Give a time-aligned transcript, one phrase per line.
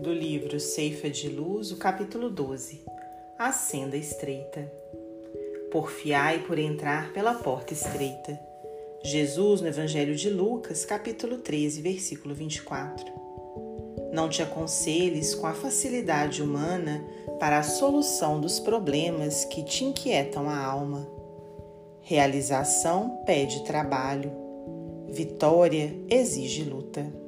[0.00, 2.80] do livro Ceifa de Luz, o capítulo 12
[3.38, 4.72] A Senda Estreita.
[5.70, 8.40] Porfiai por entrar pela porta estreita.
[9.04, 13.12] Jesus, no Evangelho de Lucas, capítulo 13, versículo 24.
[14.10, 17.04] Não te aconselhes com a facilidade humana
[17.38, 21.06] para a solução dos problemas que te inquietam a alma.
[22.00, 24.32] Realização pede trabalho.
[25.10, 27.19] Vitória exige luta.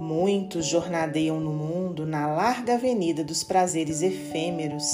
[0.00, 4.84] Muitos jornadeiam no mundo na larga avenida dos prazeres efêmeros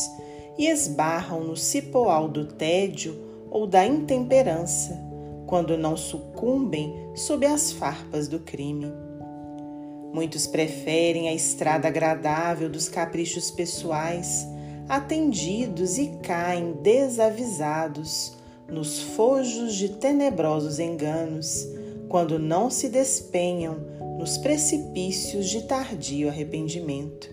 [0.58, 3.16] e esbarram no cipoal do tédio
[3.50, 4.98] ou da intemperança,
[5.46, 8.92] quando não sucumbem sob as farpas do crime.
[10.12, 14.46] Muitos preferem a estrada agradável dos caprichos pessoais,
[14.88, 18.36] atendidos e caem desavisados
[18.68, 21.66] nos fojos de tenebrosos enganos,
[22.08, 23.76] quando não se despenham
[24.18, 27.30] nos precipícios de tardio arrependimento.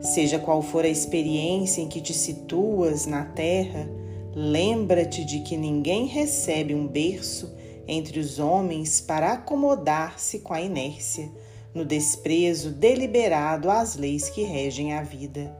[0.00, 3.86] Seja qual for a experiência em que te situas na terra,
[4.34, 7.54] lembra-te de que ninguém recebe um berço
[7.86, 11.30] entre os homens para acomodar-se com a inércia,
[11.74, 15.54] no desprezo deliberado às leis que regem a vida.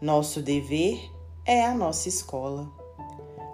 [0.00, 0.98] Nosso dever
[1.46, 2.68] é a nossa escola.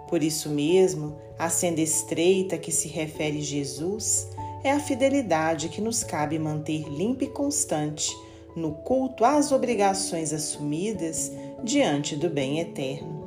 [0.09, 4.29] Por isso mesmo, a senda estreita que se refere Jesus
[4.63, 8.15] é a fidelidade que nos cabe manter limpa e constante
[8.55, 11.31] no culto às obrigações assumidas
[11.63, 13.25] diante do bem eterno.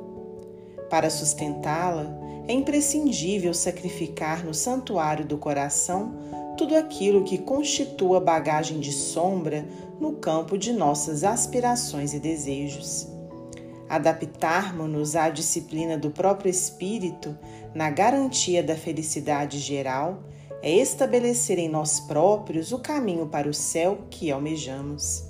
[0.89, 2.05] Para sustentá-la,
[2.47, 6.13] é imprescindível sacrificar no santuário do coração
[6.57, 9.65] tudo aquilo que constitua bagagem de sombra
[9.99, 13.07] no campo de nossas aspirações e desejos.
[13.91, 17.37] Adaptarmos-nos à disciplina do próprio espírito
[17.75, 20.23] na garantia da felicidade geral
[20.63, 25.25] é estabelecer em nós próprios o caminho para o céu que almejamos.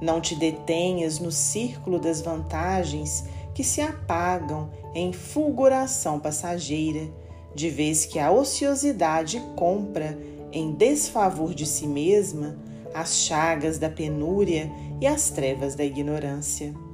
[0.00, 7.06] Não te detenhas no círculo das vantagens que se apagam em fulguração passageira,
[7.54, 10.18] de vez que a ociosidade compra,
[10.50, 12.56] em desfavor de si mesma,
[12.94, 16.85] as chagas da penúria e as trevas da ignorância.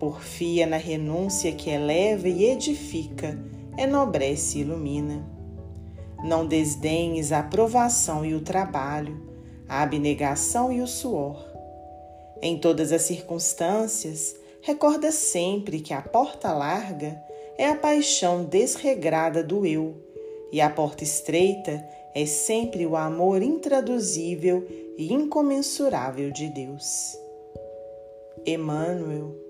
[0.00, 3.38] Porfia na renúncia que eleva e edifica,
[3.76, 5.22] enobrece e ilumina.
[6.24, 9.20] Não desdenhes a aprovação e o trabalho,
[9.68, 11.46] a abnegação e o suor.
[12.40, 17.22] Em todas as circunstâncias, recorda sempre que a porta larga
[17.58, 19.94] é a paixão desregrada do eu
[20.50, 27.18] e a porta estreita é sempre o amor intraduzível e incomensurável de Deus.
[28.46, 29.49] Emmanuel,